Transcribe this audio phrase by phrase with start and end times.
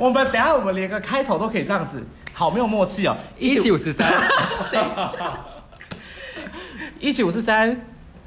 [0.00, 3.14] 我们等下，我们连个开头都可以这样子，好没有默契哦！
[3.38, 4.10] 一起五十三，
[6.98, 7.78] 一起五十三，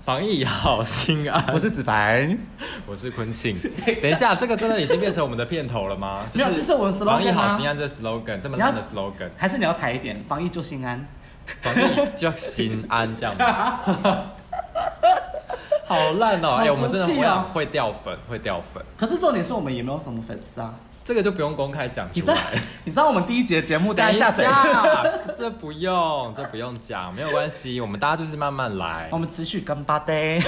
[0.05, 1.43] 防疫好心安。
[1.51, 2.37] 我是子凡，
[2.85, 3.57] 我是坤庆。
[4.03, 6.19] 等一下，这个真的已经变成我们的片头了吗？
[6.37, 10.23] 没有，这是我的 slogan 防疫好心安这 slogan 这么烂的 slogan，还是你要抬一点？
[10.27, 11.03] 防疫就心安，
[11.59, 13.43] 防疫就心安这样子。
[15.87, 16.57] 好烂哦！
[16.59, 17.15] 哎，我们真的会
[17.51, 18.85] 会掉粉，会掉粉。
[18.95, 20.71] 可是重点是我们也没有什么粉丝啊。
[21.03, 22.37] 这个就不用公开讲出来。
[22.85, 24.31] 你知道我们第一集的节目，等一下，
[25.37, 29.09] 这不用，这不用讲，没有关系，我们大家就是慢慢来。
[29.11, 30.41] 我们持续跟巴 day，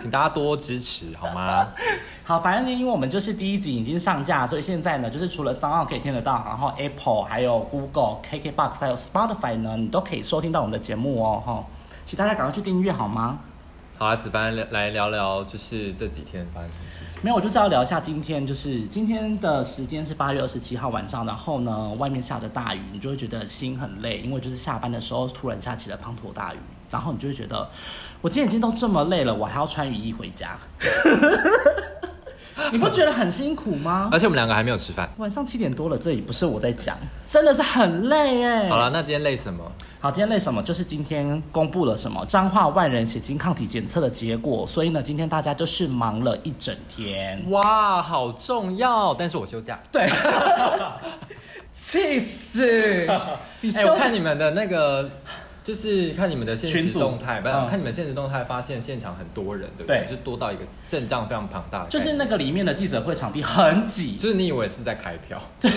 [0.00, 1.68] 请大家多支持好吗？
[2.24, 11.64] 好，反正呢，因为我们就是第一集已经上架，所以现在呢，就是除了三号可以听得到，然后 Apple、还有 Google、KKBox 还有 Spotify 呢，你都可以收听到我们的节目哦，哈，
[12.04, 13.38] 请大家赶快去订阅好吗？
[13.96, 17.22] 好啊，子班来聊聊，就是这几天发生什么事情？
[17.22, 26.58] 没有，我就是要聊一下今天，就是今天的时间是八月二十七号晚上，然后呢，外面下着大雨，你就会觉得心很累，因为就是下班的时候突然下起了滂沱大雨，
[26.90, 27.68] 然后你就会觉得，
[28.20, 30.58] 我今天已经都这么累了，我还要穿雨衣回家。
[32.72, 34.08] 你不觉得很辛苦吗？
[34.12, 38.68] 而且我们两个还没有吃饭，晚上七点多了，这里不是我在讲，真的是很累哎。
[38.68, 39.64] 好了，那今天累什么？
[40.00, 40.62] 好，今天累什么？
[40.62, 47.42] 就是今天公布了什么彰化万人血清抗体检测的结果，所以呢，今天大家就是忙了一整天。
[47.50, 49.14] 哇，好重要！
[49.14, 49.78] 但是我休假。
[49.90, 50.06] 对，
[51.72, 53.06] 气死！
[53.08, 55.10] 哎，我看你们的那个。
[55.64, 60.06] 就是看你们的现实动态，不是看你们现实动态，发现现场很多人，对不对？
[60.06, 61.86] 就多到一个阵仗非常庞大。
[61.88, 65.70] 就是那个里面的记者会场地很挤，就是你以为是在开票，对，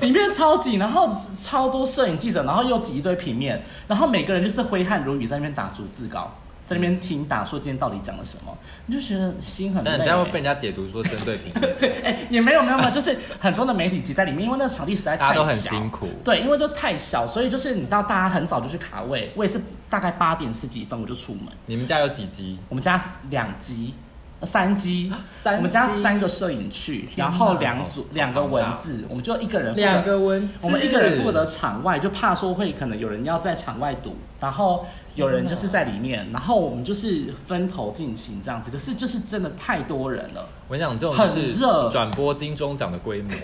[0.00, 6.38] 里面超挤，然后超多摄影记者，然后又挤一堆平面，然后每个人就是挥汗如雨在那边打逐字稿。
[6.72, 8.56] 在那边听打说今天到底讲了什么，
[8.86, 9.90] 你就觉得心很累。
[9.90, 11.62] 但这样会被人家解读说针对平民。
[12.02, 15.28] 哎，也没有没有没有，就是很多的媒体挤在里面，因为那个场地实在太小。
[15.28, 16.08] 大家都很辛苦。
[16.24, 19.32] 对，因为就太小，所以就是你知道，大家很早就去卡位。
[19.36, 19.60] 我也是
[19.90, 21.44] 大概八点十几分我就出门。
[21.66, 22.58] 你们家有几级？
[22.68, 23.94] 我们家两机。
[24.44, 25.12] 三机，
[25.44, 38.70] 我们家三个摄影去，然后两组两个文字，我们就一个人两个文，我们一个人负责场外，就怕说会可能有人要在场外堵，然后有人就是在里面，然后我们就是分头进行这样子。
[38.70, 43.30] 可是就是真的太多人了，我讲这种很热，转播金钟奖的规模。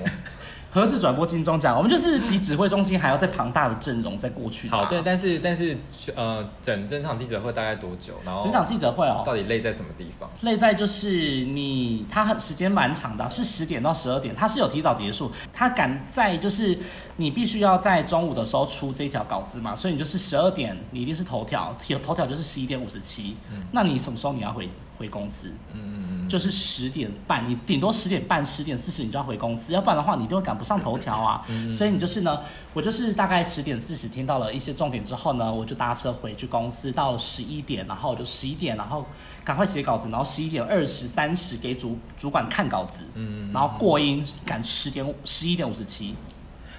[0.71, 4.69] 何止转播金钟奖，我们就是比指挥中心还要再庞大的阵容在过去。
[4.69, 5.77] 好，对，但是但是
[6.15, 8.15] 呃，整整场记者会大概多久？
[8.25, 10.29] 然后整场记者会哦，到底累在什么地方？
[10.43, 16.79] 累在就是你，它时间蛮长的，是十点到十二点，它是有提早结束，它赶在就是
[17.17, 23.37] 你必须要在中午的时候出这条稿子嘛，所以你就是十二点，你一定是头条，头头条就是十一点五十七，
[23.73, 24.69] 那你什么时候你要回
[24.99, 25.49] 回公司？
[25.73, 26.18] 嗯嗯嗯。
[26.29, 31.45] 就是十点半，你顶多十点半、十点四十你就要回公司，要不然的话你都会赶不上头条啊。
[31.73, 32.41] 所以你就是呢，
[32.75, 39.05] 我就是大概十点四十听到了一些重点之后呢，我就搭车回去公司，到了十一点，然后就十一点，然后
[39.45, 46.15] 赶快写稿子，然后十一点二十三十给主主管看稿子，嗯，然后过音赶十点十一点五十七。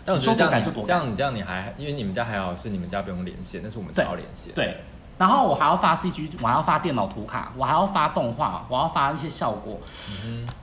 [0.06, 4.78] 但我觉得这样这样你这样你还因为你们家还好是你们家不用连线，但是我们家要连线，对。
[5.19, 9.78] 然后我还要发 CG，我还要发电脑图卡，我还要发动画，我要发一些效果，
[10.09, 10.53] 嗯哼，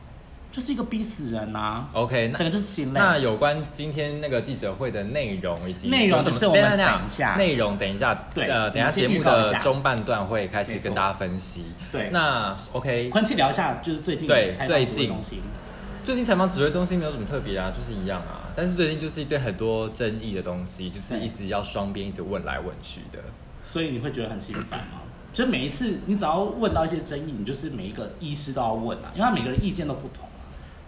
[0.51, 1.85] 就是一个逼死人呐。
[1.93, 2.99] OK，整个就是心累。
[2.99, 11.67] 那有关今天那个记者会的内容以及内容是我们等一下内容等一下，对，呃，等一下节目的中半段会开始跟大家分析。
[11.93, 15.13] 对，那 OK，昆气聊一下，就是最近对最近
[16.03, 18.49] 最近采访指挥中心没有什么特别啊，就是一样啊。
[18.57, 23.19] 但是最近就是一堆很多争议的东西，就是一直要双边一直问来问去的。
[23.67, 25.01] 所以你会觉得很心烦吗？
[25.33, 30.41] 就每一次你只要问到一些争议，你就是每一个医师都要问啊，因为他每个人意见都不同啊。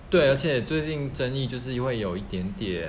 [0.09, 2.89] 对，而且最近争议就是因为有一点点，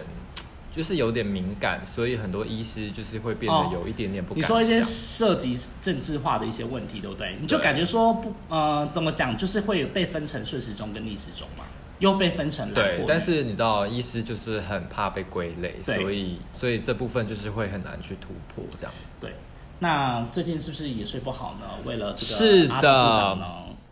[0.72, 4.34] 就是有点敏感，所以很多医师就是会变得有一点点不。
[4.36, 7.36] 你说一些涉及政治化的一些问题，对不对？
[7.42, 11.66] 你就感觉说不，呃，怎么讲，就是会被分成顺时钟跟逆时钟嘛，
[12.00, 13.04] 又被分成对。
[13.06, 18.94] 但是你知道，医师就是很怕被归类，所以所以这部分就是会很难去突破这样。
[19.20, 19.34] 对。
[19.80, 21.66] 那最近是不是也睡不好呢？
[21.86, 23.38] 为了这个是的，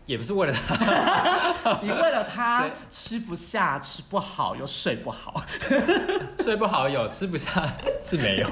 [0.04, 5.42] 也不是为了他， 你为了他 吃不下、吃不好又睡不好，
[6.40, 8.48] 睡不好有，吃不下是没有，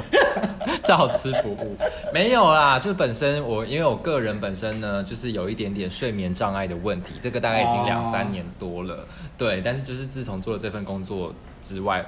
[0.82, 1.76] 照吃不误，
[2.12, 2.78] 没有啦。
[2.78, 9.06] 就本身我因为我个人本身呢，就是有一点点睡眠障碍的问题，这个大概已经两三年多了。
[9.36, 12.04] 对，但是就是自从做了这份工作之外。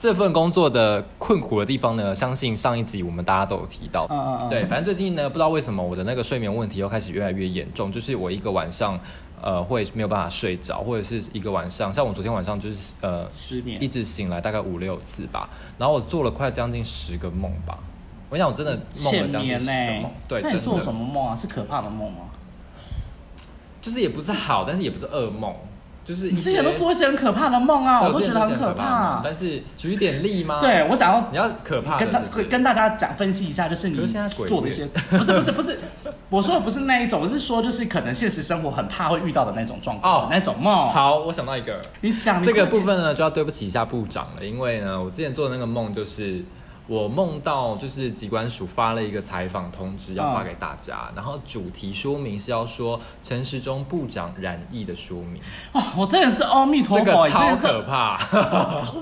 [0.00, 4.06] 这份工作的困苦的地方呢，相信上一集我们大家都有提到。
[4.08, 4.48] 嗯嗯嗯。
[4.48, 8.98] 对，反正最近呢，不知道为什么我的那个睡眠问题又开始越来越严重，就是我一个晚上，
[9.42, 17.78] 呃，会没有办法睡着，或者是一个晚上，像我昨天晚上就是呃失眠，一直醒来大概五六次吧，然后我做了快将近十个梦吧。
[18.30, 18.72] 我想我真的
[19.04, 20.10] 梦了将近十个梦。
[20.26, 21.36] 对，那你做什么梦啊？
[21.36, 22.20] 是可怕的梦吗？
[23.82, 25.54] 就是也不是好，但是也不是噩梦。
[26.04, 29.20] 就是你之前都做一些很可怕的梦啊，我都觉得很可怕。
[29.22, 30.58] 但是举点例吗？
[30.60, 33.96] 对，我想要你要可怕，跟他跟大家讲分析一下，就是你
[34.46, 35.78] 做的一些， 不是不是不是，
[36.30, 40.90] 我说的不是那一种，我是说就是可能现实生活很怕会遇到的那种状况，那种梦。
[40.90, 46.44] 好，我想到一个，你讲这个部分呢，就要对不起一下部长了，因为呢，我之前做的那个梦就是。
[46.90, 55.40] 我梦到就是机关署发了一个采访通知要发给大家，然后主题说明是要说陈时中部长染疫的说明。
[55.74, 58.18] 哇，我真的是阿弥陀佛，这个超可怕！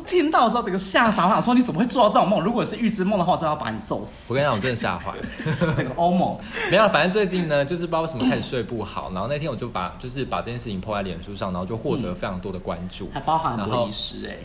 [0.06, 2.43] 听到的时候整个吓傻，我想说你怎么会做到这种梦？
[2.43, 4.35] 如果是预知梦的话，我真的要把你揍死。
[4.35, 5.23] 我跟你讲，我真的吓坏了。
[5.75, 6.38] 这个欧梦
[6.70, 14.37] 没有，反正最近呢，就是不知道为什么开始睡不好，然后那天我就把就是把这件事情抛在脸书上，然后就获得非常多的关注，还包含很多医师哎。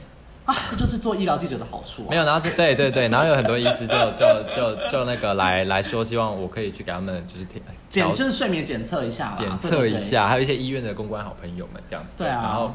[0.46, 2.10] 啊，这就是做医疗记者的好处啊！
[2.10, 7.46] 没有，然后就对对对，然后有很多医师就就就就那个来来说，希望我可以去给他们就是
[7.90, 12.16] 检就是睡眠检测一下，检测一下，还有一些医院的公关好朋友们这样子。
[12.18, 12.42] 对啊。
[12.42, 12.72] 然后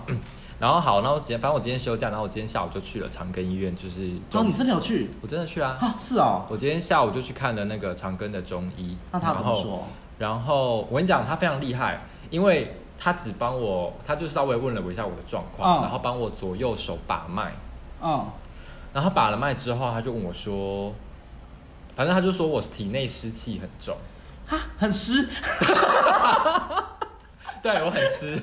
[0.58, 5.10] 然后好，然后今反正我今天休假，然后我今天下午就去了长庚医院，就是哦，你真的有去？
[5.20, 5.76] 我真的去啊！
[5.80, 6.46] 啊，是哦。
[6.48, 8.96] 我今天下午就去看了那个长庚的中医。
[9.12, 9.86] 那他怎么说？
[10.18, 12.00] 然后我跟你讲，他非常厉害，
[12.30, 17.52] 因为他只帮我，他就稍微问了我一下我的状况，然后帮我左右手把脉。
[18.02, 18.26] 嗯，
[18.92, 20.94] 然后把了脉之后，他就问我说
[21.94, 23.96] ：“反正他就说我体内湿气很重，
[24.48, 25.28] 啊，很湿，
[27.62, 28.40] 对我很湿，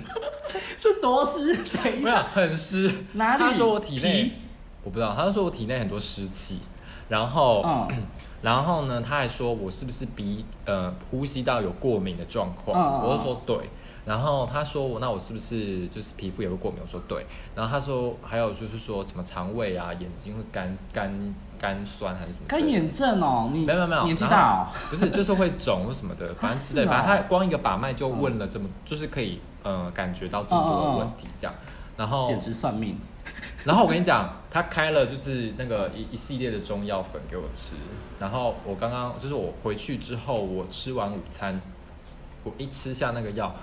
[0.78, 1.56] 是多湿？
[1.78, 2.94] 等一下，很湿。
[3.14, 3.44] 哪里？
[3.44, 4.34] 他说我体内，
[4.84, 5.14] 我不知道。
[5.16, 6.60] 他就说我体内很多湿气，
[7.08, 7.64] 然后，
[8.42, 13.04] 然后呢，他还说我是不是鼻呃呼吸道有过敏的状况？
[13.04, 13.70] 我就说对。”
[14.06, 16.80] 然后他说我那我是不是就是皮肤也会过敏？
[16.80, 17.26] 我说对。
[17.56, 21.12] 然后他说还有就是说什么肠胃啊、眼睛会干干
[21.58, 22.46] 干酸还是什么？
[22.48, 31.56] 干眼症哦，你没有没有年纪大哦，不是就是会肿或什么的， 反正之类，反正他光一个把脉就问了这么，就是可以呃感觉到这么多的问题这样。
[31.98, 33.00] 然后简直算命。
[33.66, 37.76] 然后我跟你讲，他开了就是那个一一系列的中药粉给我吃。
[38.20, 41.60] 然后我刚刚就是我回去之后，我吃完午餐，
[42.44, 43.54] 我一吃下那个药。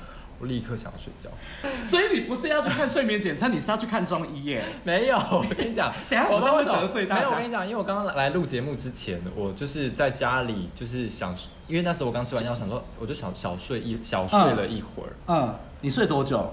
[0.41, 1.31] 我立刻想睡觉，
[1.87, 4.65] 所以你不是要去看睡眠检测，你是要去看中医耶？
[4.83, 7.21] 没有，我跟你讲， 等下我都会得罪大家。
[7.21, 11.33] 没有，我跟你讲，因为我刚刚来录节目之前，我就是在家里，就是想，
[11.69, 15.13] 因为那时候我刚吃完药，想说我就小小睡一小睡了一会儿。
[15.29, 16.53] 嗯，你睡多久？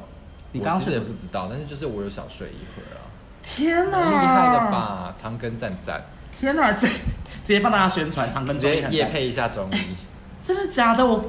[0.51, 3.08] 你刚睡也不知道，但是就是我有小睡一会儿啊。
[3.55, 5.13] 天哪，厉害的吧？
[5.15, 6.01] 长庚赞赞。
[6.39, 6.95] 天哪，直直
[7.43, 9.77] 接帮大家宣传长庚，直接夜配一下中医。
[10.41, 11.05] 真的假的？
[11.05, 11.25] 我。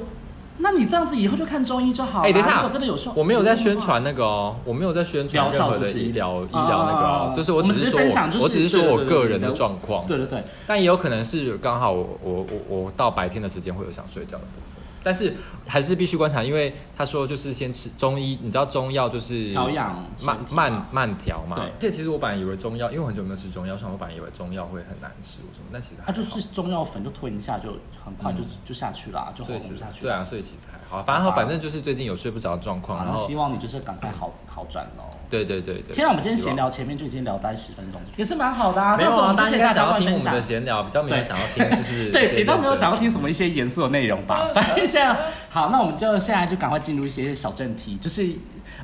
[0.63, 2.29] 那你这样子以后就看中医就好了。
[2.29, 7.99] 哎，等一下，我真的有效，我没有在宣传那个哦，我没有在宣传任何的医疗医疗那个哦，就是我只是说，
[8.39, 10.05] 我只是说我个人的状况。
[10.05, 14.80] 对对对，但也有可能是刚好我我我我到白天的时间会有想睡觉的部分。
[15.03, 15.33] 但是
[15.67, 21.55] 还是必须观察，因为他说就是先吃中医，你知道中药就是调养慢慢慢调嘛。
[21.55, 21.71] 对。
[21.79, 27.71] 这其实我本来以为中药，因为我很久没有吃中药，所以我本来以为中药会很难吃什么，但其实它就是中药粉，就吞一下就
[28.03, 30.03] 很快就就下去了，就喝不下去。
[30.03, 35.09] 对啊，所以其实还好，反正反正就是最近有睡不着的状况，然后希望你就是赶快好好转哦。
[35.29, 35.95] 对对对对。
[35.95, 38.97] 天啊，我们今天闲聊前面就已经聊待十分钟，也是蛮好的啊。
[38.97, 44.49] 没有啊，大家想要听我们的闲聊，比较没有想要听就是 对，比较没有想要听什么一些严肃的内容吧。
[44.53, 45.15] 反正这样
[45.49, 45.69] 好。
[45.69, 48.27] 那我们就现在就赶快进入一些小正题，就是，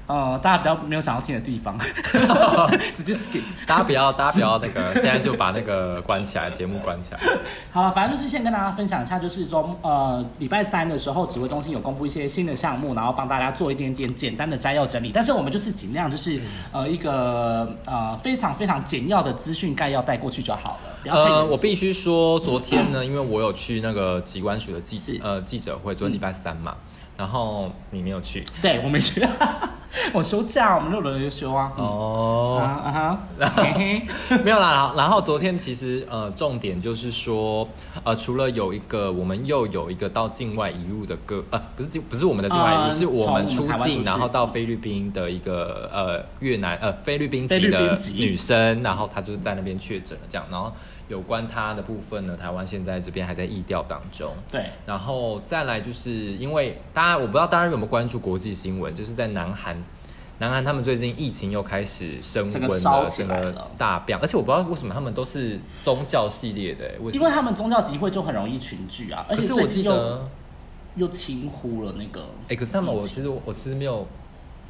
[0.08, 1.77] 呃，大家比较没有想要听的地方，
[2.96, 3.41] 直接 skip。
[3.65, 7.20] 大家不要，大家不要那个， 现在就把那个关起来，节目关起来。
[7.72, 15.12] 好了，反正就是先跟大家分享一下，就是说，呃，礼拜三的时候，指挥中心有公布一些新的项目，然后帮大家做一点点简单的摘要整理。
[15.13, 16.39] 但是我们就是尽量就是，
[16.72, 21.12] 呃，一个呃非常非常简要的资讯概要带过去就好了。
[21.12, 26.75] 呃，我必须说，昨天呢，因为我有去那个机关署的记者呃记者会，昨天礼拜三嘛。
[27.17, 29.25] 然后你没有去，对我没去，
[30.13, 31.71] 我休假，我们六轮就休啊。
[31.75, 33.19] 哦，哈，
[33.55, 34.38] 嘿嘿。
[34.43, 37.67] 没有啦，然后昨天其实呃重点就是说
[38.03, 50.71] 呃除了有一个我们又有一个到境外移入的个呃不是境不是我们的境外移入，呃是我们出境然后到菲律宾的一个呃越南呃菲律宾籍的宾女生，然后她就是在那边确诊了这样，然后
[51.08, 54.34] 有关它的部分呢，台湾现在这边还在议调当中。
[54.52, 59.82] 对，然后再来就是因为大家我不知道大家有没有关注国际新闻，就是在南韩，
[60.40, 67.12] 南韩他们最近疫情又开始升整温个烧起整个大变，而且我不知道为什么他们都是宗教系列的，为？
[67.14, 70.30] 因为他们宗教集会就很容易群聚啊，而且我记得，
[70.96, 74.06] 又轻忽了那个，哎，可是他们我其实我其实没有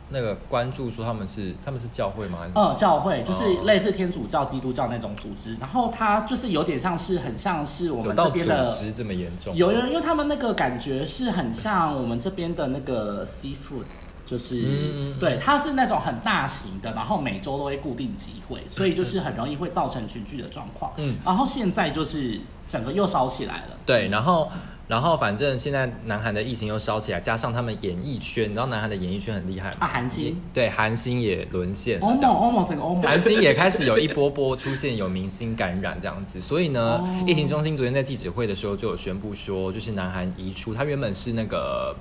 [0.09, 2.39] 那个关注说他们是他们是教会吗？
[2.39, 9.55] 还是嗯，教会就是哦类似天主教、基督教那种组织，然后它就是有点像是很像是我们这边的组，织这么严重？
[9.55, 13.85] 有有，因为他们那个感觉是很像我们这边的那个 seafood。
[14.25, 20.91] 就是，对，它是那种很大型的，然后每周都会固定集会，所以就是很容易会造成群聚的状况。
[20.97, 22.37] 嗯然后现在就是
[22.67, 23.77] 整个又烧起来了。
[23.85, 24.51] 对，然后
[24.87, 29.77] 然后反正现在南韩的疫情又烧起来，加上他们演艺圈，你知道南韩的演艺圈很厉害吗？
[29.81, 30.39] 啊韩星。
[30.53, 31.99] 对，韩星也沦陷
[33.03, 37.23] 韩星也开始有一波波出现有明星感染这样子，所以呢，哦。
[37.27, 41.93] 疫情中心昨天在记者会的时候就有宣布说，就是南韩移出，它原本是那个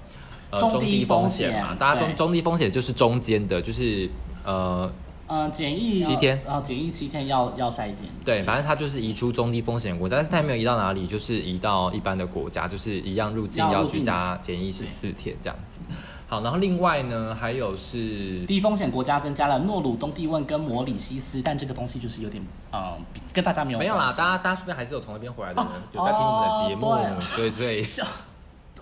[0.50, 4.08] 呃中低风险嘛，大家中中低风险就是中间的，就是
[4.44, 4.88] 呃
[5.28, 6.40] 呃，检疫七天。
[6.46, 8.06] 呃，检疫七天要要筛检。
[8.24, 15.80] 对，反正他就是移出中低风险国家，但是它没有移到哪里，就是移到一般的国家，就是一样入境要居家检疫十四天这样子。
[16.28, 22.96] 好，然后另外呢，还有是低风险国家增加了诺鲁、东帝汶跟摩里西斯，但这个东西就是有点呃，
[23.32, 28.06] 跟大家没有没有啦，大家大家是不是还是有从那边回来的人，哦有在听我们的节目，哦所以所以。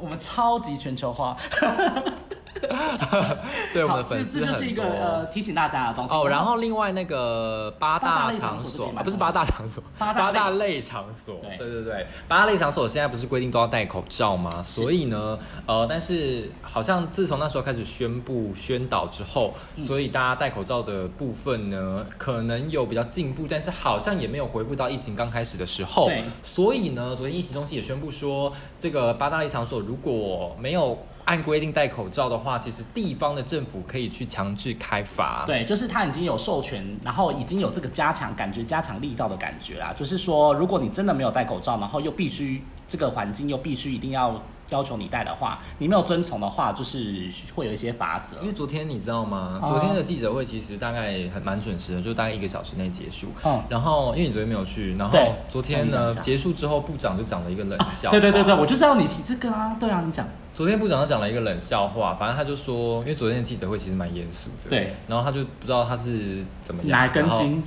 [0.01, 1.67] 我们超级全球化，好，
[3.73, 10.80] 对我们的这粉丝就是一个呃提醒大家的东西哦，然后另外那个八大场所啊，不是八大场所，八大类。
[10.85, 11.56] 场所，对。
[11.56, 14.62] 对对对，八大类场所现在不是规定都要戴口罩吗？
[14.62, 19.85] 所以呢，呃，但是好像自从那时候开始宣布宣导之后，嗯。
[19.87, 26.06] 所以大家戴口罩的部分呢，可能有比较进步，但是好像也没有回复到疫情刚开始的时候。
[26.06, 26.23] 对。
[26.42, 35.45] 所以呢，昨天疫情中心也宣布说，这个八大类场所如果没有按规定戴口罩的话，其实地方的政府可以去强制开罚。
[35.47, 39.95] 对，就是他已经有授权，然后已经有这个加强感觉、加强力道的感觉啦。
[39.97, 48.47] 就是说，如果你真的没有戴口罩，然后又必须这个环境又必须一定要要求你戴的话，你没有遵从的话，就是会有一些罚则因。
[48.47, 49.59] 为昨天你知道吗？
[49.62, 53.28] 哦昨天的记者会其实大概很蛮准时的，就大概一个小时内结束。
[53.45, 60.26] 嗯然后因为你昨天没有去，然后昨天呢结束之后，部长就讲了一个冷笑话、对对对对，我就是要你提这个啊，对啊，你讲。
[60.55, 67.61] 昨天部长他讲了一个冷笑话，反正他就说，因为昨天的记者会其实蛮严肃的，对，然后他就不知道他是怎么样，哪根筋？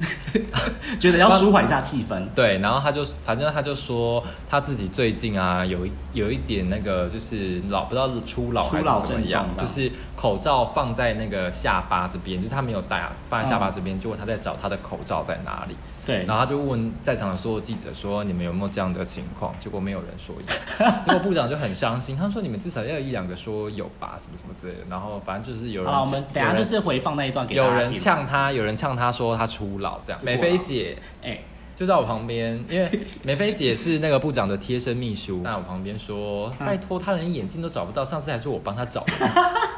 [0.97, 2.23] 觉得要舒缓一下气氛。
[2.33, 15.75] 对，然后他就反正他就说他自己最近啊有一有一点那个就是老不知道初老还是怎么样，就是口罩放在那个下巴这边，就是他没有戴啊，放在下巴这嗯边，结果他在找他的口罩在哪里，
[16.07, 20.47] 对，然后他就问在场的所有记者说你们有没有这样的情况，结果没有人说有，
[21.03, 27.93] 结果部长就很伤心，他说你们至少要有一两个说有吧，什么什么之类的，然后反正就是有人好，我们等下就是回放那一段给大有人。
[27.93, 30.97] 呛他，有人呛他说他初老这样，美菲姐。
[31.21, 31.39] 哎，
[31.75, 32.89] 就在我旁边，因为
[33.23, 36.65] 美菲姐是那个部长的贴身秘书，在我旁边说：“嗯。
[36.65, 39.13] 拜托，他连眼镜都找不到，上次还是我帮他找的。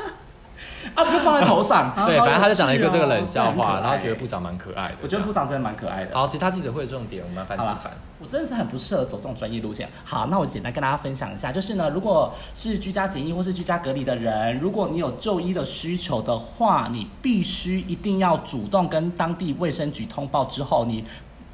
[0.96, 4.96] 啊，不就放在头上？” 对，反正他就讲了一个这个冷笑话，然后觉得部长蛮可爱的。
[5.02, 6.14] 我觉得部长长真的蛮可爱的。
[6.14, 7.98] 好，其他记者会的重点我们来翻好了自翻。
[8.22, 9.88] 我真的是很不适合走这种专业路线。
[10.04, 21.04] 好，那我简单跟大家分享一下，就是呢，如果是居家检疫或是居家隔离的人，如果你有就医的需求的话，你必须一定要主动跟当地卫生局通报之后，你。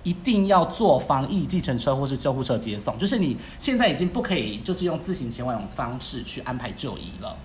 [0.06, 7.36] 一定要坐防疫计程车或是救护车接送，就是你现在已经不可以，就是用自行前往的方式去安排就医了。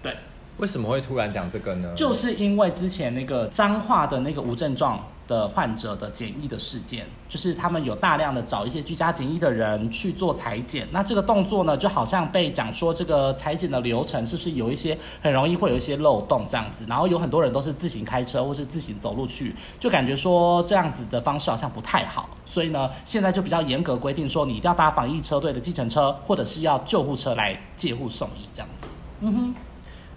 [0.00, 0.16] 对，
[0.58, 1.92] 为什么会突然讲这个呢？
[1.94, 4.98] 就是因为之前那个彰化的那个无症状
[5.28, 28.88] 的患者的检疫的事件，就是他们有大量的找一些居家检疫的人去做裁剪，那这个动作呢，就好像被讲说这个裁剪的流程是不是有一些很容易会有一些漏洞这样子，然后有很多人都是自行开车或是自行走路去，就感觉说这样子的方式好像不太好，所以呢，现在就比较严格规定说你一定要搭防疫车队的计程车，或者是要救护车来借护送医这样子。
[29.20, 29.54] 嗯哼，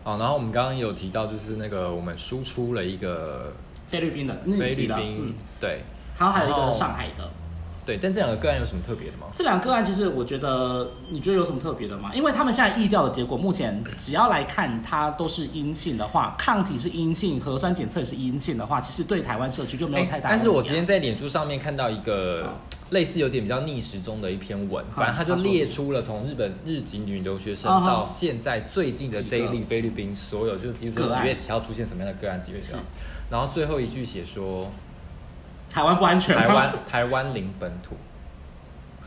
[0.03, 3.53] 好，然后我们刚刚有提到，就是那个我们输出了一个
[3.87, 5.81] 菲律宾的，菲律宾嗯，对，
[6.17, 7.29] 然后还有一个上海的，
[7.85, 9.27] 对，但这两个个案有什么特别的吗？
[9.33, 12.11] 这两个案其实我觉得，你觉得有什么特别的吗？
[12.13, 22.53] 因为他们现在疫调的结果，目前只要来看它都是阴性的话，抗体是阴性，核酸检测也是阴性的话，其实对台湾社区就没有太大、但是我今天在脸书上面看到一个好
[22.91, 32.79] 类似有点比较逆时钟的一篇文，反正他就列出了从日本日籍女留学生到现在最近的这一例菲律宾所有，就是比如说几月几号出现什么样的个案，几月几号，
[33.31, 34.67] 然后最后一句写说
[35.69, 37.95] 台湾不安全吗，台湾台湾零本土。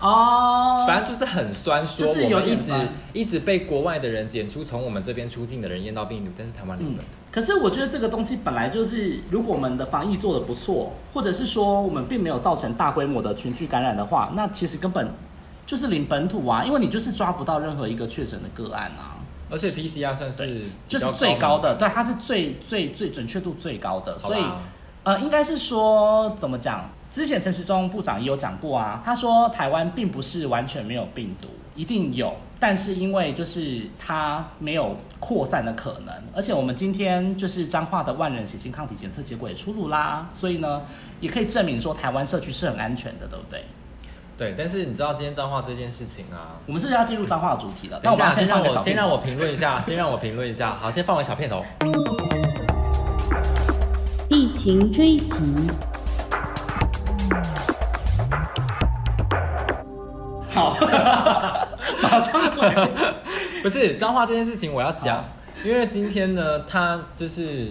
[0.00, 2.72] 哦，反正就是很酸，说就是有我们一直
[3.12, 15.08] 一直被国外的人检出从我们这边出境的人验到病毒，但是台湾零嗯本土。，可是我觉得这个东西本来就是，如果我们的防疫做的不错，或者是说我们并没有造成大规模的群聚感染的话，那其实根本
[15.64, 24.42] 就是零本土啊，因为你就是抓不到任何一个确诊的个案啊，而且 PCR 算是就是最高的，对，它是最最最准确度最高的，所以
[25.04, 26.88] 呃，应该是说怎么讲？
[27.10, 40.82] 之前陈时中部长也有讲过啊，他说台湾并不是完全没有病毒，一定有，但是因为就是它没有扩散的可能，而且我们今天就是彰化的万人血清抗体检测结果也出炉啦，所以呢，
[41.20, 43.64] 也可以证明说台湾社区是很安全的，对不对？
[44.38, 48.00] 对，但是你知道今天脏话这件事情啊，我们是不是要进入彰化的主题了？
[48.02, 50.72] 那我们要放个让我先让我评论一下，先让我评论一下。
[50.80, 51.62] 好，先放完小片头。
[54.62, 55.42] 疫情追击，
[60.50, 60.76] 好，
[62.00, 62.92] 马上回。
[63.60, 65.24] 不是脏话这件事情，我要讲，
[65.64, 67.70] 因为今天呢，他就是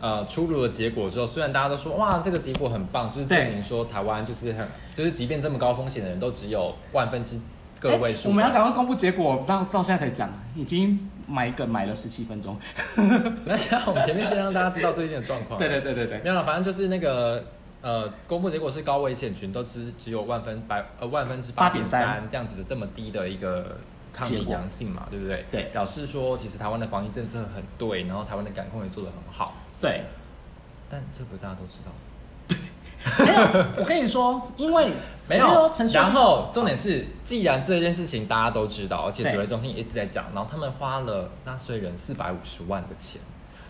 [0.00, 7.38] 呃出炉的结果之后，虽然大家都说哇这个结果很棒，就是证明说台湾就是很就是即便这么高风险的人都只有万分之
[7.80, 8.24] 个位数。
[8.24, 12.56] 欸我们要赶快公布结果，到到现在才讲，已经买梗买了十七分钟。
[13.44, 15.58] 那现在我们前面先让大家知道最近的状况。
[15.60, 17.44] 对对对对对没，有了，反正就是那个
[17.82, 23.78] 呃，公布结果是高危险群都只只有万分百呃万分之八点三这样子的这么低的一个
[24.12, 25.44] 抗体阳性嘛，对不对？
[25.50, 30.02] 对表示说其实台湾的防疫政策很对，然后台湾的感控也做得很好，对，
[30.90, 31.92] 但这个大家都知道。
[33.18, 34.92] 没有，我跟你说，因为
[35.28, 43.20] 没有然后重点是，既然这件事情大家都知道，而且指挥中心一直在讲，然后他们花了纳税人四百五十万的钱，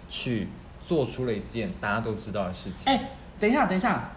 [0.08, 0.48] 去
[0.86, 2.92] 做出了一件大家都知道的事情。
[2.92, 4.10] 哎、等一下，等一下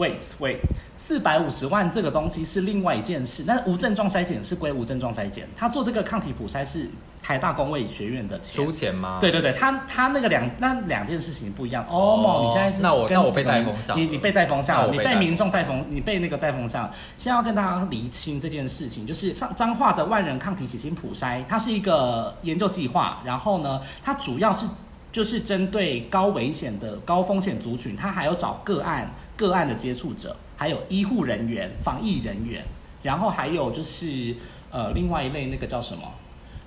[0.00, 0.56] ，wait wait，
[0.96, 6.90] 四百五十万这个东西是另外一件事，那无症状筛检是归无症状筛检，他做这个抗体普筛是
[7.22, 8.72] 台大工卫学院的钱出。
[8.72, 9.18] 钱吗？
[9.20, 11.84] 对对对，他他那个两那两件事情不一样。
[11.90, 16.90] 哦你现在是那我那我被带风向你你被带风向你被民众带风，你被那个带风向。
[17.18, 24.66] 先要跟大家厘清这件事情，就是上彰化的万人抗体血清普筛，它是一个研究计划，然后呢，它主要是
[25.12, 29.10] 就是针对高危险的高风险族群，它还要找个案
[29.40, 32.62] 个案的接触者，还有医护人员、防疫人员，
[33.02, 34.36] 然后还有就是
[34.70, 36.02] 呃另外一类那个叫什么？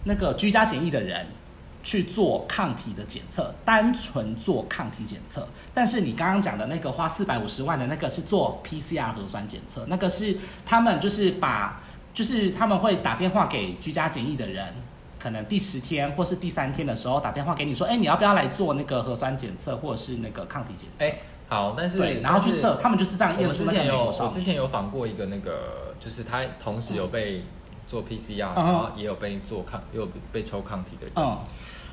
[0.06, 1.28] 那个居家检疫的人
[1.84, 5.48] 去做抗体的检测，单纯做抗体检测。
[5.72, 11.80] 但是你刚刚讲的那个花四百五十万的那个是做 PCR 核酸检测，那个是他们就是把，
[12.12, 14.74] 就是他们会打电话给居家检疫的人。
[15.20, 21.06] 可能第十天或是第三天的时候打电话给你说，哎、你要不要来做那个核酸检测或者是那个抗体检测？
[21.06, 21.18] 哎、
[21.54, 27.44] 好，但是对，然后去测，他们就是这样我验出那个们之前有，我之前有访过一个那个，就是他同时有被
[27.88, 31.14] 做 PCR，、嗯然后也有被做抗，也有被抽抗体的人。
[31.16, 31.38] 嗯，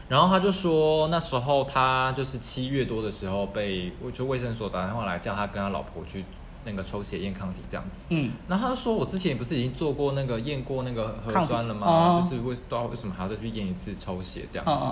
[0.09, 6.25] 然后他就说，那时候他就是七月多的时候被，就卫生所打电话来叫他跟他老婆去
[6.65, 8.07] 那个抽血验抗体这样子。
[8.09, 11.87] 嗯，然后他就说，我之前不是已经做过那个验过那个核酸了吗？
[11.87, 14.87] 哦就是为不知道为什么还要再去验一次抽血这样子。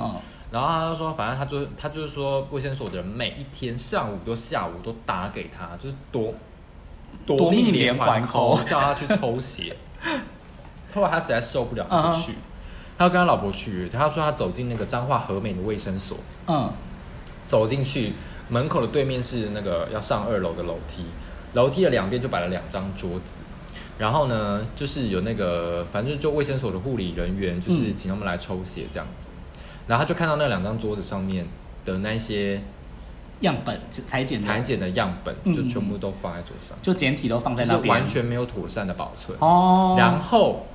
[0.50, 6.32] 然后他就说，反正他就他就是说，卫生所的人每一天上午都下午都打给他，就是夺
[7.26, 9.76] 夺命连环扣，扣叫他去抽血。
[10.94, 12.32] 后来他实在受不了，他去，
[12.96, 13.88] 他要跟他老婆去。
[13.90, 16.72] 他说他走进那个彰化和美的卫生所，嗯，
[17.46, 18.14] 走进去
[18.48, 21.04] 门口的对面是那个要上二楼的楼梯，
[21.52, 23.36] 楼梯的两边就摆了两张桌子。
[23.98, 29.26] 然后呢，就是有那个，反正就卫生所的护理人员，就是嗯请他们来抽血这样子。
[29.88, 31.44] 然后他就看到那两张桌子上面
[31.84, 32.62] 的那些
[33.40, 34.46] 样本裁剪的。
[34.46, 39.36] 裁剪的样本，嗯就全部都放在桌上，就简体都放就是在那边，完全没有妥善的保存。
[39.40, 40.66] 哦，然后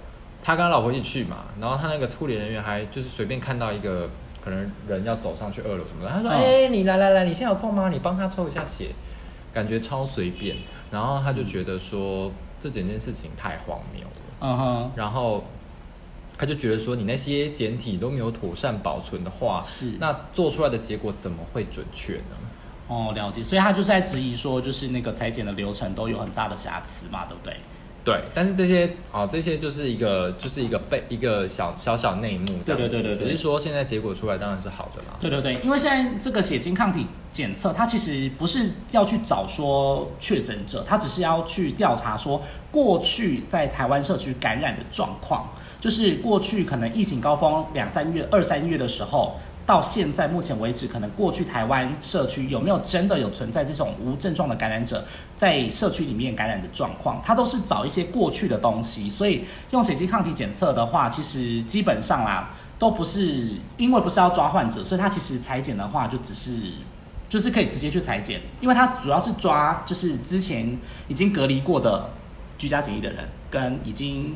[0.41, 4.09] 他跟他老婆一起去嘛，然后他那个护理人员还就是随便看到一个
[4.43, 7.89] 可能人要走上去二楼什么的，他说：“嗯哎、你来来来，你现在有空吗？
[7.89, 8.87] 你帮他抽一下血。”
[9.53, 10.57] 感觉超随便，
[10.89, 15.43] 然后他就觉得说这整件事情太荒谬了，嗯哼，然后
[16.43, 22.35] 他就觉得说你那些简体都没有妥善保存的话，是那做出来的结果怎么会准确呢？
[22.89, 27.55] 哦，了解，所以他就是在质疑说，就是那个裁剪的流程都有很大的瑕疵嘛，对不对？
[28.03, 35.17] 对，但是这些哦，这些就是一个就是一个被一个小小小内幕这样子，对对对对对只是说现在结果出来当然是好的啦。
[35.21, 45.47] 对对对，因为现在这个血清抗体检测，它其实不是要去找说确诊者，它只是要去调查说过去在台湾社区感染的状况，
[45.83, 49.35] 就是过去可能疫情高峰两三月、二三月的时候。
[49.65, 55.05] 到现在目前为止，可能过去台湾社区有没有真的有存在这种无症状的感染者
[55.37, 57.21] 在社区里面感染的状况？
[57.23, 66.51] 它都是找一些过去的东西，所以用血清抗体检测的话，其实基本上啦，都不是因为不是要抓患者，所以它其实裁剪的话就只是
[67.29, 72.09] 就是可以直接去裁剪，因为它主要是抓就是之前已经隔离过的
[72.57, 74.35] 居家检疫的人，跟已经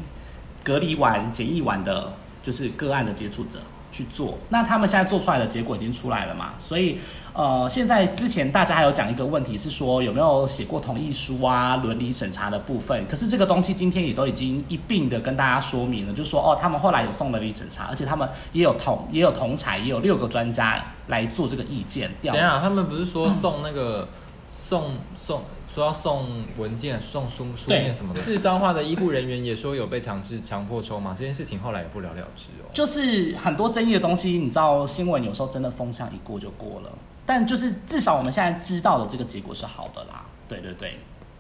[0.68, 2.12] 隔离完检疫完的，
[2.44, 3.60] 就是个案的接触者。
[3.90, 6.54] 去做，那他们现在做出来的结果已经出来了嘛？
[6.60, 7.00] 所以，
[7.34, 13.08] 呃，现在之前大家还有讲一个问题是说有没有写过同意书啊、伦理审查的部分。
[13.08, 22.34] 可是这个东西今天也都已经一并的跟大家说明了，就说哦，他们后来有送伦理审查，而且他们也有同也有同采，也有六个专家来做这个意见调。
[22.34, 24.10] 等下，他们不是说送那个
[24.52, 25.44] 送送。
[25.78, 26.26] 说要送
[26.58, 31.14] 文件、送书书面什么的，是彰化的医护人员也说有被强制强迫抽嘛？
[31.16, 32.66] 这件事情后来也不了了之哦。
[32.74, 36.92] 就是很多争议的东西，你知道新闻有时候真的风向一过就过了，
[37.28, 40.26] 但就是至少我们现在知道的这个结果是好的啦。
[40.48, 40.98] 对对对。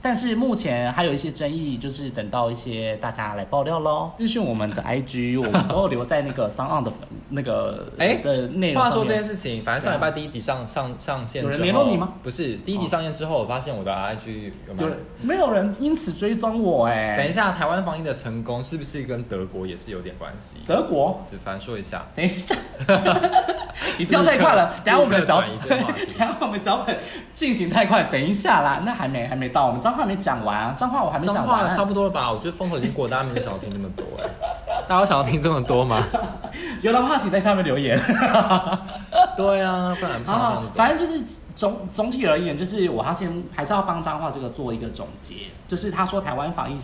[0.07, 4.09] 但是目前还有一些争议，就是等到一些大家来爆料喽。
[4.17, 6.89] 咨询我们的 IG，我们都留在那个 s o 的
[7.27, 8.81] 那个哎的内容。
[8.81, 12.13] 话说这件事情，反正上礼拜第一集上上上线，有人联络你吗？
[12.23, 14.89] 不是，第一集上线之后，我发现我的 IG 有没有？
[15.21, 17.17] 没有人因此追踪我哎。
[17.17, 20.55] 等一下，台湾防疫的成功是不是跟德国也是有点关系？
[20.65, 21.21] 德国？
[21.29, 22.05] 子凡说一下。
[22.15, 22.55] 等一下，
[23.99, 24.73] 你跳太快了。
[24.85, 26.97] 等下我们的脚本， 等下我们脚本
[27.33, 28.03] 进行太快。
[28.03, 29.97] 等一下啦，那还没还没到，我们脏。
[29.97, 32.31] 话没讲完啊，脏话我还没讲完，差不多了吧？
[32.31, 34.29] 我觉得风头已经过，大家没有想要听那么多哎。
[34.87, 36.03] 大家想要听这么多吗？
[36.81, 37.99] 有的话请在下面留言。
[39.35, 41.23] 对啊，不然好，反正就是
[41.55, 45.33] 总总体而言，就是我要先还是要帮脏话这个做一个总结。
[45.67, 46.77] 就是他说台湾防疫，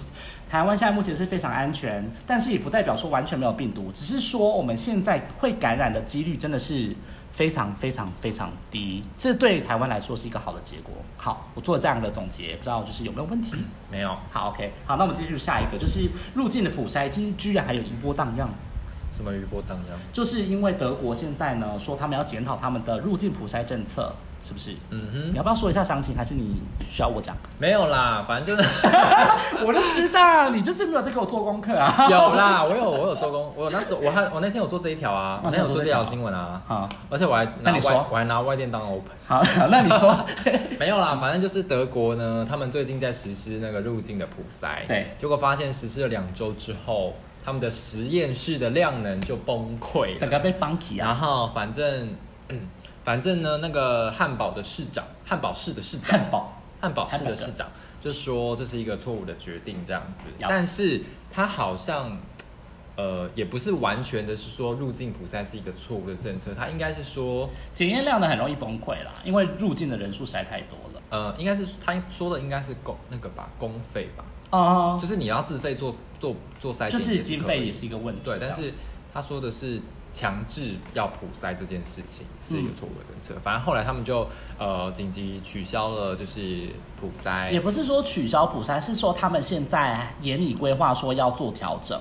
[0.54, 6.96] 台湾现在目前是非常安全，但是也不代表说完全没有病毒，只是说我们现在会感染的几率真的是。
[7.32, 10.94] 非常非常非常低，这对台湾来说是一个好的结果。
[11.18, 13.56] 好，我做这样的总结，不知道就是有没有问题？
[13.90, 14.16] 没有。
[14.30, 14.72] 好，OK。
[14.86, 18.48] 好，那我们继续下一个，就是入境的普筛，今居然还有一波荡漾。
[19.10, 19.98] 什么一波荡漾？
[20.12, 24.14] 就是因为德国现在呢说他们要检讨他们的入境普筛政策。
[24.44, 24.76] 是不是？
[24.90, 27.34] 嗯哼，你要不要说一下详情，还是你需要我讲？
[27.58, 28.88] 没有啦，反正就是，
[29.66, 32.08] 我都知道，你就是没有在给我做功课啊。
[32.12, 36.62] 有啦，我有，我有做功，我那时我还我那天有做这一条啊，我那天有做这条新闻啊。
[36.68, 39.12] 好，而且我还那你说，我还拿外电当 open。
[39.26, 40.14] 好，那你说，
[40.78, 47.14] 没有啦，反正就是德国呢，他们最近在实施那个入境的普筛，对，结果发现实施了两周之后，
[47.46, 51.08] 他们的实验室的量能就崩溃，整个被崩起啊。
[51.08, 52.10] 然后反正。
[53.04, 57.68] 反正呢，那个汉堡的市长，汉堡市的市长，汉堡汉堡市的市长
[58.02, 60.30] 就说这是一个错误的决定，这样子。
[60.40, 62.18] 但是他好像，
[62.96, 71.02] 呃，也不是完全的是说入境普赛是一个错误的政策，他应该是说检验量呢很容易崩溃啦，因为入境的人数实在太多了。
[71.10, 74.24] 呃，应该是他说的应该是公那个吧，公费吧。
[74.52, 78.22] 哦，就是你要自费做做做筛，就是经费也是一个问题。
[78.24, 78.74] 对，但是
[79.14, 79.82] 他说的是。
[80.14, 84.26] 强制要普筛这件事情是一个错误的政策，反正后来他们就
[84.60, 87.52] 呃紧急取消了，就是普筛。
[87.52, 92.00] 也不是说取消普筛，是说他们现在眼里规划说要做调整，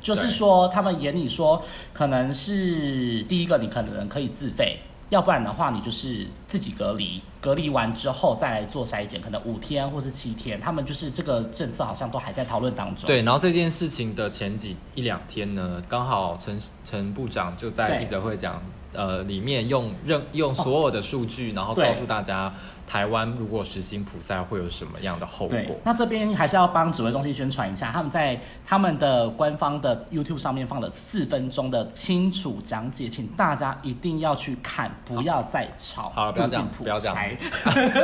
[0.00, 4.78] 就是说他们眼里说可能是第一个，你可能可以自费。
[5.10, 13.06] 要不然的话，你就是自己隔离，隔离完之后再来做筛检，可能五天或是七天，他们就是这个政策好像都还在讨论当中。
[13.06, 22.54] 对，然后这件事情的前几一两天呢，刚好陈陈部长就在记者会讲，呃，里面用任用所有的数据，然后告诉大家。
[22.90, 25.58] 台湾如果实行普赛会有什么样的后果？
[25.84, 36.10] 那这边还是要帮指挥中心宣传一下，他们在他们的官方的 YouTube 上面放了四分钟的清楚讲解，请大家一定要去看，不要再吵。
[36.12, 37.16] 好了，不要这样，不要这样，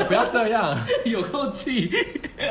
[0.06, 1.90] 不要这样， 有够气。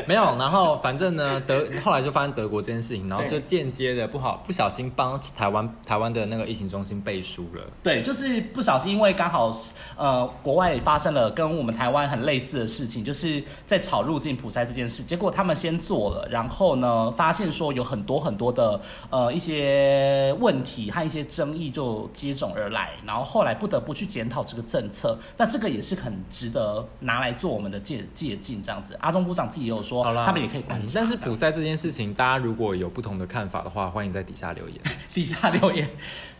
[0.06, 7.62] 没有，然后反正呢，德后来就发生德国这件事情，然后就间接的不好不小心帮台湾台湾的那个疫情中心背书了。
[7.82, 9.52] 对，就是就是不小心，因为刚好
[9.96, 28.98] 呃国外发生了跟我们台湾很类似的事情，就是在炒入境普筛这件事，结果他们先做了，然后呢发现说有很多很多的呃一些问题和一些争议就接踵而来，然后后来不得不去检讨这个政策，那这个也是很值得拿来做我们的借借鉴这样子。
[29.00, 34.78] 阿中部长自己也有说，好啦，他们也可以观察，嗯但是普赛这件事情，大家如果有不同的看法的话，欢迎在底下留言。
[35.14, 35.88] 底下留言，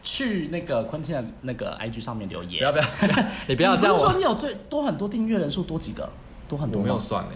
[0.06, 2.60] 去那个昆汀的那个 IG 上面留言。
[2.60, 2.86] 不要不要，
[3.50, 6.08] 你不要这样我，说你有最多很多订阅人数多几个？
[6.48, 7.32] 多很多我没有算呢，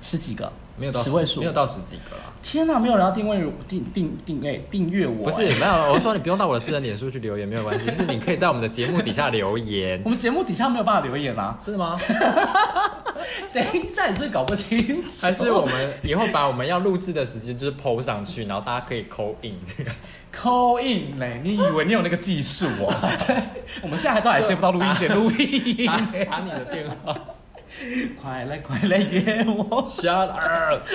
[0.00, 2.22] 十几个，没有到十位数，没有到十几个啦。
[2.42, 10.08] 天哪，没有人要订阅订订订哎订阅我、不是哎没有，我说你不用到我的私人脸书去留言，没有关系， 就是你可以在我们的节目底下留言我。
[10.08, 11.58] 们节目底下没有办法留言啊。
[11.64, 11.98] 真的吗？
[13.52, 15.08] 等一下，你是搞不清楚？
[15.20, 19.90] 还是我们以后把我们要录制的时间就是 PO 上去，然后大家可以扣 in 这个。
[20.32, 21.40] call in 嘞？
[21.42, 22.94] 你以为你有那个技术哦？
[23.82, 27.14] 我们现在还都还接不到录音键，录音打打你的电话
[28.20, 29.84] 快来快来约我。
[29.86, 30.82] ，Shut up。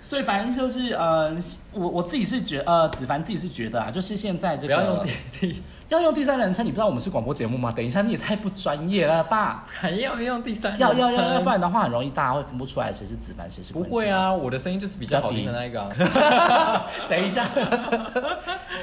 [0.00, 1.34] 所以反正就是呃，
[1.72, 7.72] 我我自己是觉呃，子凡自己是觉得啊，就是现在这个不要用第第，要用第三人称，你不知道我们是广播节目吗？
[7.74, 9.64] 等一下，你也太不专业了吧！
[9.72, 14.06] 还要用第三人要要要，要不然的话很容易大家会分不出来谁是子凡谁是不会。
[14.08, 16.86] 啊，我的声音就是比较好听的那一个、啊。
[17.08, 17.48] 等一下，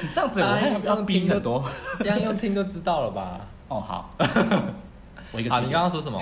[0.02, 1.64] 你这样子我哎会要逼很多。
[2.00, 3.40] 这样用听就知道了吧？
[3.68, 4.10] 哦，好，
[5.32, 6.20] 我一个啊，你刚刚说什么？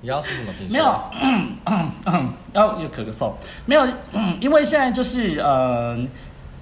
[0.00, 0.68] 你刚刚说什么？
[0.68, 0.84] 没有，
[2.54, 3.32] 要有咳咳嗽，
[3.66, 5.98] 没有，嗯，因为现在就是呃，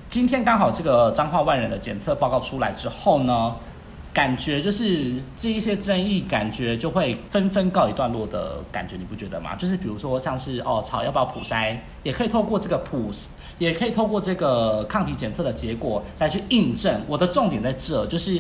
[0.09, 3.55] 今天刚好这个彰化万人的检测报告出来之后呢，
[4.13, 9.55] 感觉就是这一些争议，感觉就会纷纷告一段落的感觉，你不觉得吗？
[9.57, 13.11] 就是比如说像是哦，吵要不要普筛，也可以透过这个普。
[13.59, 17.01] 也可以透过这个抗体检测的结果来去印证。
[17.09, 18.39] 我的重点在这，就是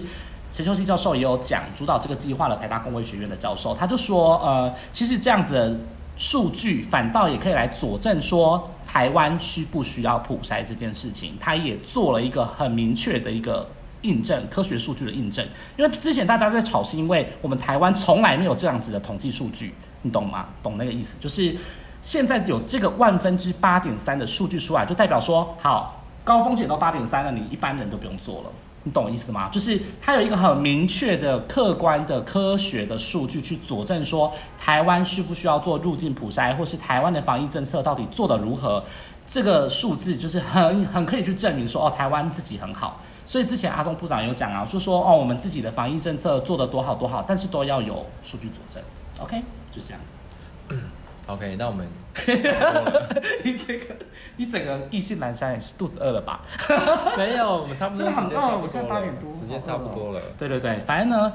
[0.50, 5.76] 陈秀熙教授也有讲，主导这个计划的台大工卫学院的教授，他就说，呃，其实这样子的
[6.16, 13.66] 数据反倒也可以来佐证说，台湾需不需要普筛这件事情，他也做了一个很明确的一个。
[14.02, 15.44] 印证科学数据的印证，
[15.76, 20.46] 因为之前大家在吵，是因为我们台湾从来没有这样子的统计数据，你懂吗？
[20.62, 21.16] 懂那个意思？
[21.18, 21.56] 就是
[22.02, 28.50] 现在有这个万分之八点三的数据出来，就代表说，好，高风险到八点三了，你一般人都不用做了。
[28.87, 29.49] 你懂意思吗？
[29.51, 38.81] 就是它有一个很明确的、客观的、科学的数据去佐证说，台湾需不需要做入境普筛，或是台湾的防疫政策到底做得如何？
[39.27, 43.01] 这个数字就是很很可以去证明说，哦，台湾自己很好。
[43.25, 48.81] 所以之前阿中部长有讲啊，就说哦，我们自己的防疫政策做得多好多好，但是都要有数据佐证。
[49.18, 50.79] OK，就是这样子。
[51.27, 51.87] OK，那我们
[53.43, 53.97] 你这个，
[54.37, 56.41] 你整个意兴阑珊，也是肚子饿了吧？
[57.19, 60.21] 没有，我们差不多真的很饿，我现在多了八点多，时间差不多了。
[60.39, 61.33] 对对对，反正呢，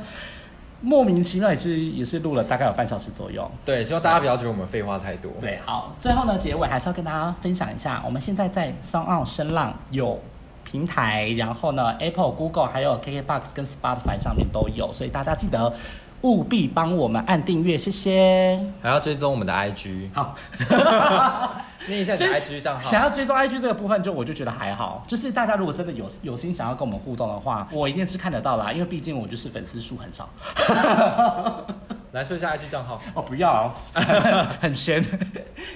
[0.80, 3.50] 莫名其妙也是也是录了大概有半小时左右。
[3.66, 5.30] 对，希望大家不要觉得我们废话太多。
[5.42, 10.18] 对，好，最后呢，结尾还是要跟大家分享一下，我们现在在 s o n 声浪有
[10.64, 15.74] 平台，然后呢，Apple、Google 还有 KKBox 跟 Spotify 上面都有，所以大家记得
[16.24, 18.60] 务必帮我们按订阅，谢谢。
[18.82, 20.36] 还要追踪我们的 IG，好。
[21.88, 22.92] 念一下你的 IG 账号。
[22.92, 25.04] 想要追踪 IG 这个部分，就我就觉得还好。
[25.08, 30.30] 就是大家如果真的有有心想要跟我们互动的话，我一定是看得到啦，因为毕竟我就是粉丝数很少。
[32.12, 33.02] 来说一下 IG 账号。
[33.14, 33.74] 哦，不要、啊，
[34.60, 35.02] 很闲。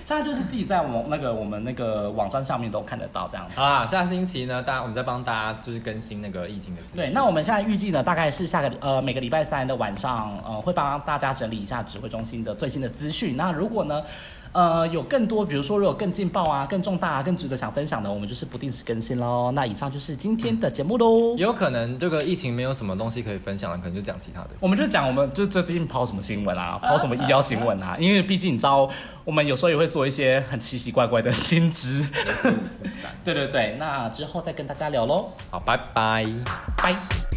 [0.08, 3.54] 大家就是自己在我们那个我们那个网站上面都看得到这样子。
[3.56, 6.98] 好啦，下星期呢，大家我们再帮大家就是更新那个疫情的资讯。
[6.98, 13.38] 对，那我们现在预计呢，大概是下个呃每个礼拜三的晚上，呃会帮大家整理一下指挥中心的最新的资讯。
[13.38, 14.02] 那如果呢，
[14.56, 19.52] 呃有更多，比如说如果更劲爆啊、更重大啊、更值得想分享的，我们就是不定时更新喽。
[19.52, 21.36] 那以上就是今天的节目喽。
[21.36, 24.52] 也有可能这个疫情没有什么东西可以分享了，可能就讲其他的。
[24.62, 28.90] 我们就讲，我们就最近跑什么新闻啊， 跑什么医疗新闻啊，因为毕竟你知道，
[29.26, 32.02] 我们有时候也会做一些很奇奇怪怪的新知。
[33.26, 36.26] 对对对，那之后再跟大家聊喽，好，拜拜。
[36.78, 37.35] 拜。